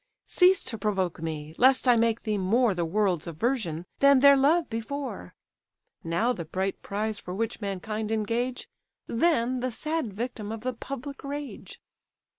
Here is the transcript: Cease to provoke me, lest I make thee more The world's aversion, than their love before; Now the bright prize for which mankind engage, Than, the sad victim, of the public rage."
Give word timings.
Cease 0.25 0.63
to 0.63 0.79
provoke 0.79 1.21
me, 1.21 1.53
lest 1.59 1.87
I 1.87 1.95
make 1.95 2.23
thee 2.23 2.39
more 2.39 2.73
The 2.73 2.85
world's 2.85 3.27
aversion, 3.27 3.85
than 3.99 4.19
their 4.19 4.35
love 4.35 4.67
before; 4.67 5.35
Now 6.03 6.33
the 6.33 6.43
bright 6.43 6.81
prize 6.81 7.19
for 7.19 7.35
which 7.35 7.61
mankind 7.61 8.11
engage, 8.11 8.67
Than, 9.05 9.59
the 9.59 9.71
sad 9.71 10.11
victim, 10.11 10.51
of 10.51 10.61
the 10.61 10.73
public 10.73 11.23
rage." 11.23 11.79